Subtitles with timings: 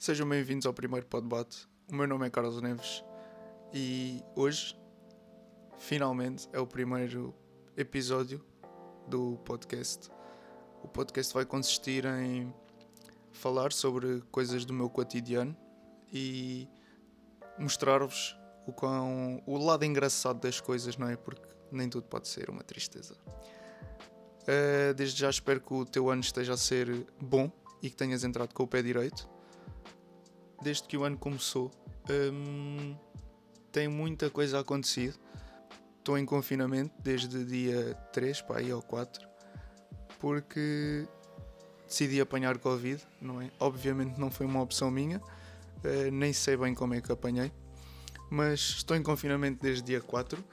[0.00, 1.68] Sejam bem-vindos ao primeiro Podbate.
[1.86, 3.04] O meu nome é Carlos Neves
[3.70, 4.74] e hoje,
[5.76, 7.34] finalmente, é o primeiro
[7.76, 8.42] episódio
[9.06, 10.08] do podcast.
[10.82, 12.50] O podcast vai consistir em
[13.30, 15.54] falar sobre coisas do meu cotidiano
[16.10, 16.66] e
[17.58, 18.34] mostrar-vos
[18.66, 21.16] o, quão, o lado engraçado das coisas, não é?
[21.16, 23.18] Porque nem tudo pode ser uma tristeza.
[24.48, 28.24] Uh, desde já espero que o teu ano esteja a ser bom e que tenhas
[28.24, 29.28] entrado com o pé direito.
[30.62, 31.70] Desde que o ano começou,
[32.32, 32.96] um,
[33.72, 35.18] tem muita coisa acontecido.
[35.98, 39.30] Estou em confinamento desde dia 3 para aí ou 4
[40.20, 41.08] porque
[41.88, 43.50] decidi apanhar Covid, não é?
[43.58, 47.50] Obviamente não foi uma opção minha, uh, nem sei bem como é que apanhei,
[48.30, 50.44] mas estou em confinamento desde dia 4.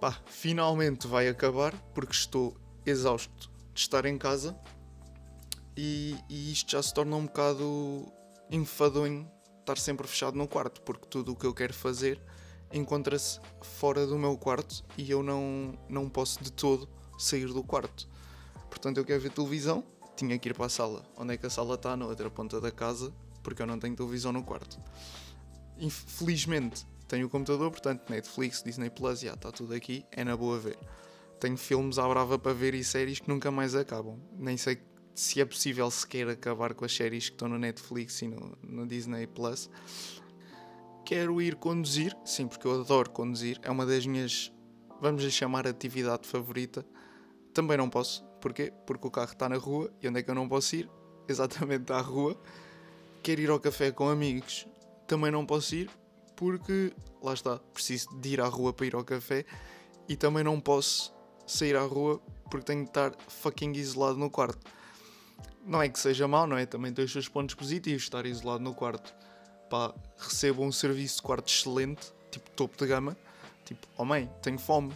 [0.00, 2.54] Pá, finalmente vai acabar porque estou
[2.84, 4.54] exausto de estar em casa
[5.74, 8.12] e, e isto já se torna um bocado
[8.50, 12.20] enfadonho estar sempre fechado no quarto, porque tudo o que eu quero fazer
[12.72, 18.08] encontra-se fora do meu quarto e eu não, não posso de todo sair do quarto.
[18.68, 19.84] Portanto, eu quero ver televisão,
[20.16, 21.04] tinha que ir para a sala.
[21.16, 21.96] Onde é que a sala está?
[21.96, 23.12] Na outra ponta da casa,
[23.42, 24.78] porque eu não tenho televisão no quarto.
[25.78, 30.58] Infelizmente, tenho o computador, portanto, Netflix, Disney Plus, já está tudo aqui, é na boa
[30.58, 30.78] ver.
[31.38, 34.18] Tenho filmes à brava para ver e séries que nunca mais acabam.
[34.36, 34.78] Nem sei
[35.16, 38.86] se é possível sequer acabar com as séries que estão no Netflix e no, no
[38.86, 39.70] Disney Plus.
[41.06, 44.52] Quero ir conduzir, sim, porque eu adoro conduzir, é uma das minhas,
[45.00, 46.84] vamos a chamar, atividade favorita.
[47.54, 48.72] Também não posso, porquê?
[48.86, 50.90] Porque o carro está na rua e onde é que eu não posso ir?
[51.26, 52.38] Exatamente à rua.
[53.22, 54.66] Quero ir ao café com amigos,
[55.06, 55.90] também não posso ir
[56.36, 59.46] porque, lá está, preciso de ir à rua para ir ao café
[60.06, 61.14] e também não posso
[61.46, 64.60] sair à rua porque tenho de estar fucking isolado no quarto.
[65.66, 66.64] Não é que seja mau, não é?
[66.64, 69.12] Também tem os seus pontos positivos estar isolado no quarto.
[69.68, 73.16] Pá, recebo um serviço de quarto excelente, tipo topo de gama.
[73.64, 74.92] Tipo, oh mãe, tenho fome.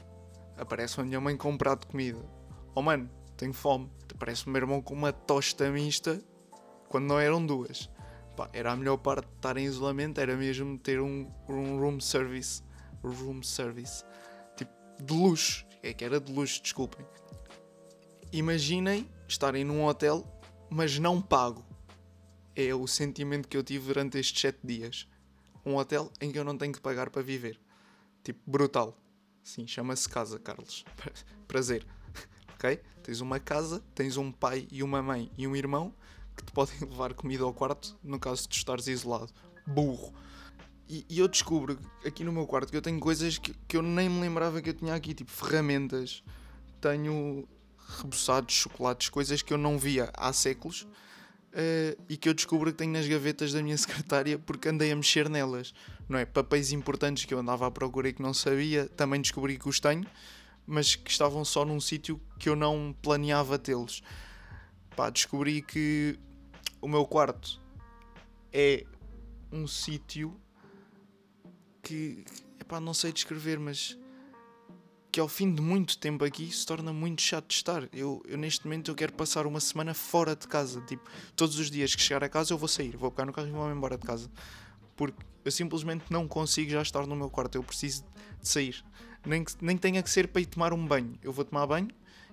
[0.57, 2.25] Aparece a minha mãe com um prato de comida.
[2.73, 3.91] Oh mano, tenho fome.
[4.15, 6.23] Aparece o meu irmão com uma tosta mista
[6.89, 7.91] quando não eram duas.
[8.37, 11.99] Pá, era a melhor parte de estar em isolamento, era mesmo ter um, um room
[11.99, 12.63] service.
[13.03, 14.05] Room service.
[14.57, 14.71] Tipo,
[15.03, 15.67] de luxo.
[15.83, 17.05] É que era de luxo, desculpem.
[18.33, 20.25] Imaginem estarem num hotel
[20.71, 21.65] mas não pago.
[22.55, 25.09] É o sentimento que eu tive durante estes 7 dias.
[25.65, 27.61] Um hotel em que eu não tenho que pagar para viver.
[28.23, 28.97] Tipo, brutal.
[29.43, 30.85] Sim, chama-se casa, Carlos.
[31.49, 31.87] Prazer.
[32.55, 32.81] ok?
[33.03, 35.95] Tens uma casa, tens um pai e uma mãe e um irmão
[36.37, 39.33] que te podem levar comida ao quarto no caso de estares isolado.
[39.67, 40.15] Burro.
[40.89, 43.83] E, e, eu descubro aqui no meu quarto que eu tenho coisas que, que eu
[43.83, 46.25] nem me lembrava que eu tinha aqui, tipo ferramentas.
[46.81, 47.47] Tenho
[47.99, 52.79] reboçados, chocolates, coisas que eu não via há séculos uh, e que eu descubro que
[52.79, 55.73] tenho nas gavetas da minha secretária porque andei a mexer nelas.
[56.09, 56.25] Não é?
[56.25, 59.79] Papéis importantes que eu andava à procura e que não sabia, também descobri que os
[59.79, 60.07] tenho,
[60.67, 64.03] mas que estavam só num sítio que eu não planeava tê-los.
[64.97, 66.19] Pá, descobri que
[66.81, 67.61] o meu quarto
[68.53, 68.85] é
[69.53, 70.37] um sítio
[71.83, 72.25] que,
[72.61, 73.97] epá, não sei descrever, mas
[75.21, 77.87] que ao fim de muito tempo aqui se torna muito chato de estar.
[77.93, 80.81] Eu, eu neste momento eu quero passar uma semana fora de casa.
[80.81, 81.03] Tipo,
[81.37, 83.51] todos os dias que chegar a casa eu vou sair, vou pegar no carro e
[83.51, 84.31] vou-me embora de casa.
[84.97, 87.57] Porque eu simplesmente não consigo já estar no meu quarto.
[87.57, 88.03] Eu preciso
[88.41, 88.83] de sair.
[89.27, 91.19] Nem, que, nem tenha que ser para ir tomar um banho.
[91.23, 91.91] Eu vou tomar banho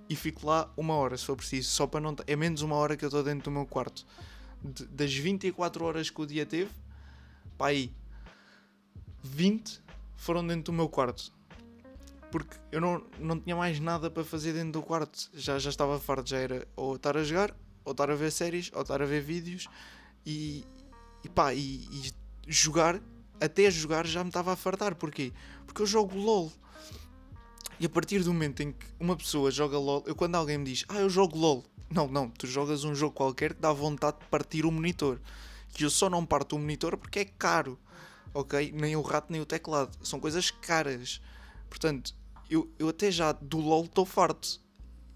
[0.09, 1.69] e fico lá uma hora se for preciso.
[1.69, 2.15] Só para não.
[2.25, 4.05] É menos uma hora que eu estou dentro do meu quarto.
[4.63, 6.71] De, das 24 horas que o dia teve,
[7.57, 7.91] pá aí,
[9.21, 9.81] 20
[10.15, 11.35] foram dentro do meu quarto
[12.37, 15.29] porque eu não, não tinha mais nada para fazer dentro do quarto.
[15.33, 18.69] Já, já estava farto, já era ou estar a jogar, ou estar a ver séries,
[18.75, 19.67] ou estar a ver vídeos
[20.23, 20.63] e,
[21.23, 22.13] e pá, e, e
[22.47, 23.01] jogar,
[23.41, 24.93] até jogar já me estava a fartar.
[24.93, 25.33] Porquê?
[25.65, 26.51] Porque eu jogo LOL.
[27.79, 30.65] E a partir do momento em que uma pessoa joga LOL, eu quando alguém me
[30.65, 34.19] diz, ah, eu jogo LOL, não, não, tu jogas um jogo qualquer que dá vontade
[34.19, 35.19] de partir o monitor.
[35.73, 37.79] Que eu só não parto o monitor porque é caro,
[38.31, 38.71] ok?
[38.75, 41.19] Nem o rato nem o teclado, são coisas caras.
[41.69, 42.15] Portanto,
[42.49, 44.59] eu, eu até já do LOL estou farto.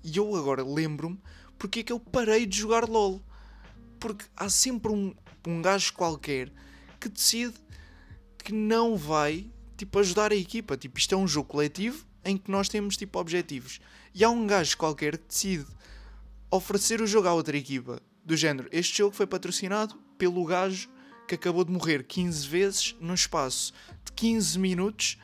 [0.04, 1.20] E eu agora lembro-me
[1.58, 3.22] porque é que eu parei de jogar LOL.
[4.00, 5.14] Porque há sempre um,
[5.48, 6.52] um gajo qualquer
[7.00, 7.54] que decide
[8.38, 10.76] que não vai tipo, ajudar a equipa.
[10.76, 13.80] Tipo, isto é um jogo coletivo em que nós temos tipo objetivos.
[14.14, 15.66] E há um gajo qualquer que decide
[16.50, 18.02] oferecer o jogo à outra equipa.
[18.24, 20.90] Do género, este jogo foi patrocinado pelo gajo
[21.28, 23.74] que acabou de morrer 15 vezes num espaço
[24.04, 25.18] de 15 minutos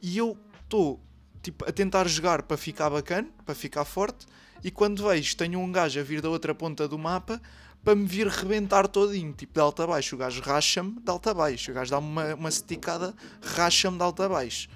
[0.00, 1.00] e eu estou
[1.42, 4.26] tipo, a tentar jogar para ficar bacana, para ficar forte,
[4.62, 7.40] e quando vejo tenho um gajo a vir da outra ponta do mapa
[7.82, 10.14] para me vir rebentar todinho, tipo de alta baixo.
[10.14, 11.70] O gajo racha-me de alta baixo.
[11.70, 14.68] O gajo dá-me uma, uma esticada, racha-me de alta baixo.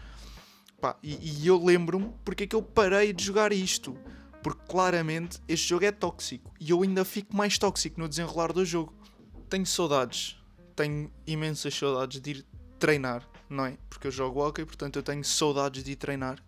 [0.81, 3.97] Pá, e, e eu lembro-me porque é que eu parei de jogar isto.
[4.43, 6.51] Porque claramente este jogo é tóxico.
[6.59, 8.95] E eu ainda fico mais tóxico no desenrolar do jogo.
[9.51, 10.39] Tenho saudades.
[10.75, 12.47] Tenho imensas saudades de ir
[12.79, 13.77] treinar, não é?
[13.89, 16.43] Porque eu jogo hockey, portanto eu tenho saudades de ir treinar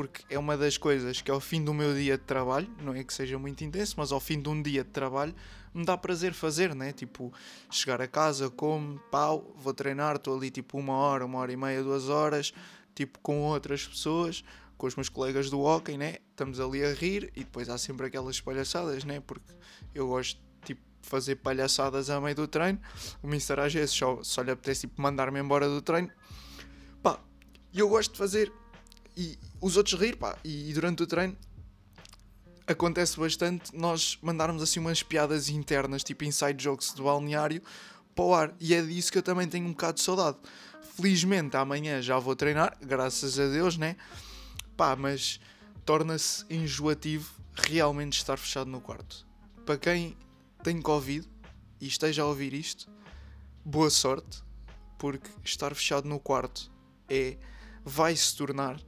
[0.00, 3.04] porque é uma das coisas que ao fim do meu dia de trabalho, não é
[3.04, 5.34] que seja muito intenso, mas ao fim de um dia de trabalho
[5.74, 6.90] me dá prazer fazer, né?
[6.90, 7.30] Tipo,
[7.70, 11.56] chegar a casa, como, pau, vou treinar, estou ali tipo uma hora, uma hora e
[11.56, 12.54] meia, duas horas,
[12.94, 14.42] tipo com outras pessoas,
[14.78, 16.16] com os meus colegas do hockey, né?
[16.30, 19.20] Estamos ali a rir e depois há sempre aquelas palhaçadas, né?
[19.20, 19.52] Porque
[19.94, 22.80] eu gosto tipo fazer palhaçadas a meio do treino.
[23.22, 26.10] O Mister às vezes só, só lhe apetece tipo, mandar-me embora do treino.
[27.02, 27.20] Pá,
[27.70, 28.50] e eu gosto de fazer
[29.16, 30.36] e os outros rir, pá.
[30.44, 31.36] E, e durante o treino
[32.66, 37.62] acontece bastante nós mandarmos assim umas piadas internas, tipo inside jokes do balneário,
[38.14, 38.54] para o ar.
[38.60, 40.38] E é disso que eu também tenho um bocado de saudade.
[40.94, 43.96] Felizmente amanhã já vou treinar, graças a Deus, né?
[44.76, 45.40] Pá, mas
[45.84, 49.26] torna-se enjoativo realmente estar fechado no quarto.
[49.64, 50.16] Para quem
[50.62, 51.28] tem Covid
[51.80, 52.90] e esteja a ouvir isto,
[53.64, 54.42] boa sorte,
[54.98, 56.70] porque estar fechado no quarto
[57.08, 57.36] é
[57.84, 58.78] vai se tornar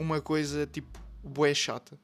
[0.00, 1.98] uma coisa tipo bué chata.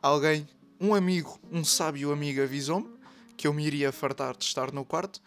[0.00, 0.48] Alguém,
[0.80, 2.88] um amigo, um sábio amigo avisou-me
[3.36, 5.20] que eu me iria fartar de estar no quarto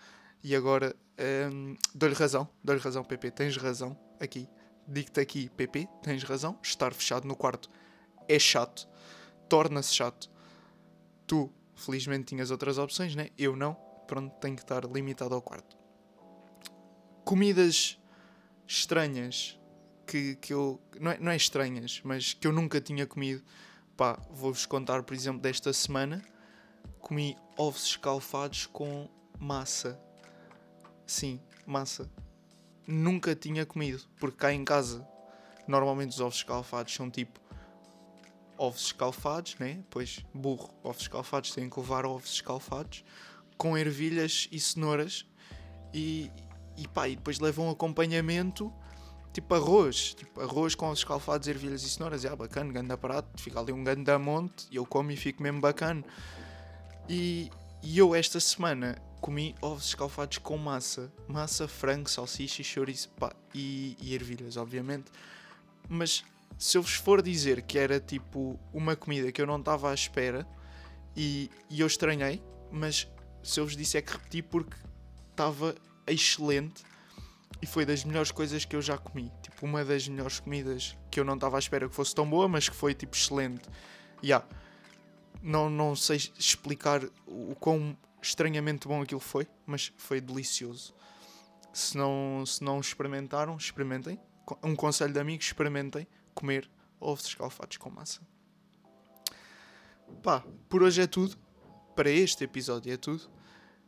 [0.43, 0.95] e agora
[1.53, 4.49] hum, dou-lhe razão, dou-lhe razão, PP, tens razão aqui.
[4.87, 7.69] Digo-te aqui, PP, tens razão, estar fechado no quarto
[8.27, 8.87] é chato,
[9.47, 10.29] torna-se chato.
[11.27, 13.29] Tu, felizmente, tinhas outras opções, né?
[13.37, 13.75] Eu não,
[14.07, 15.77] pronto, tenho que estar limitado ao quarto.
[17.23, 17.99] Comidas
[18.67, 19.60] estranhas
[20.11, 20.81] que, que eu.
[20.99, 23.41] Não é, não é estranhas, mas que eu nunca tinha comido.
[23.95, 26.21] Pá, vou-vos contar, por exemplo, desta semana.
[26.99, 29.09] Comi ovos escalfados com
[29.39, 29.97] massa.
[31.07, 32.11] Sim, massa.
[32.85, 35.07] Nunca tinha comido, porque cá em casa,
[35.65, 37.39] normalmente os ovos escalfados são tipo
[38.57, 39.81] ovos escalfados, né?
[39.89, 43.05] Pois, burro, ovos escalfados têm que levar ovos escalfados
[43.57, 45.25] com ervilhas e cenouras
[45.93, 46.29] e,
[46.75, 48.73] e pá, e depois levam um acompanhamento
[49.33, 53.59] tipo arroz, tipo arroz com os escalfados, ervilhas e cenouras, é bacana, ganda prato, fica
[53.59, 56.03] ali um ganda monte e eu como e fico mesmo bacana.
[57.07, 57.49] E,
[57.81, 63.31] e eu esta semana comi ovos escalfados com massa, massa, frango, salsicha e chouriço, pá,
[63.53, 65.11] e, e ervilhas, obviamente.
[65.87, 66.23] Mas
[66.57, 69.93] se eu vos for dizer que era tipo uma comida que eu não estava à
[69.93, 70.47] espera
[71.15, 72.41] e, e eu estranhei,
[72.71, 73.07] mas
[73.43, 74.75] se eu vos disser que repeti porque
[75.31, 75.75] estava
[76.07, 76.83] excelente
[77.61, 79.31] e foi das melhores coisas que eu já comi.
[79.41, 82.47] Tipo, uma das melhores comidas que eu não estava à espera que fosse tão boa,
[82.47, 83.69] mas que foi tipo excelente.
[84.23, 84.45] Yeah.
[85.43, 90.93] Não, não sei explicar o quão estranhamente bom aquilo foi, mas foi delicioso.
[91.71, 94.19] Se não, se não experimentaram, experimentem.
[94.63, 96.69] Um conselho de amigos, experimentem comer
[96.99, 98.21] ovos escalfados com massa.
[100.21, 101.37] Pá, por hoje é tudo.
[101.95, 103.29] Para este episódio é tudo.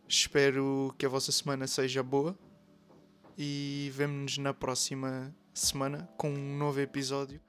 [0.07, 2.37] Espero que a vossa semana seja boa
[3.37, 7.41] e vemo-nos na próxima semana com um novo episódio